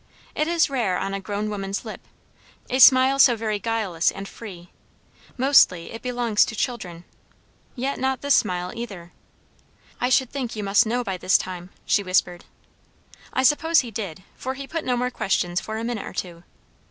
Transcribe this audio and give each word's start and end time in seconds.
It 0.33 0.47
is 0.47 0.67
rare 0.67 0.97
on 0.97 1.13
a 1.13 1.19
grown 1.19 1.47
woman's 1.51 1.85
lip, 1.85 2.01
a 2.71 2.79
smile 2.79 3.19
so 3.19 3.35
very 3.35 3.59
guileless 3.59 4.09
and 4.09 4.27
free; 4.27 4.71
mostly 5.37 5.91
it 5.91 6.01
belongs 6.01 6.43
to 6.45 6.55
children. 6.55 7.03
Yet 7.75 7.99
not 7.99 8.21
this 8.21 8.33
smile, 8.33 8.71
either. 8.73 9.11
"I 9.99 10.09
should 10.09 10.31
think 10.31 10.55
you 10.55 10.63
must 10.63 10.87
know 10.87 11.03
by 11.03 11.17
this 11.17 11.37
time," 11.37 11.69
she 11.85 12.01
whispered. 12.01 12.45
I 13.31 13.43
suppose 13.43 13.81
he 13.81 13.91
did; 13.91 14.23
for 14.35 14.55
he 14.55 14.65
put 14.65 14.83
no 14.83 14.97
more 14.97 15.11
questions 15.11 15.61
for 15.61 15.77
a 15.77 15.83
minute 15.83 16.07
or 16.07 16.13
two. 16.13 16.43